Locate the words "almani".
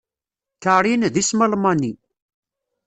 1.45-1.93